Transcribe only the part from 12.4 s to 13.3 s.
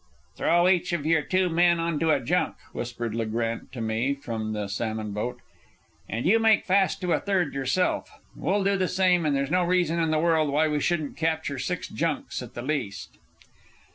at the least."